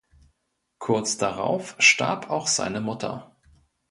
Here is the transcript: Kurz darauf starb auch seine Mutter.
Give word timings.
Kurz 0.79 1.17
darauf 1.19 1.75
starb 1.77 2.31
auch 2.31 2.47
seine 2.47 2.81
Mutter. 2.81 3.35